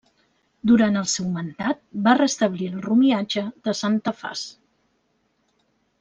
Durant 0.69 0.95
el 1.01 1.03
seu 1.15 1.27
mandat 1.35 1.83
va 2.07 2.15
restablir 2.19 2.69
el 2.71 2.81
romiatge 2.87 3.43
de 3.69 3.75
Santa 3.81 4.15
Faç. 4.23 4.43